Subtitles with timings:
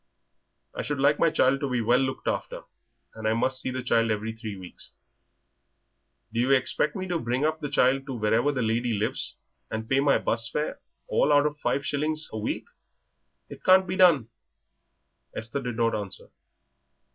[0.73, 2.63] "I should like my child to be well looked after,
[3.13, 4.93] and I must see the child every three weeks."
[6.33, 9.37] "Do you expect me to bring up the child to wherever the lady lives,
[9.69, 12.65] and pay my 'bus fare, all out of five shillings a week?
[13.47, 14.29] It can't be done!"
[15.35, 16.31] Esther did not answer.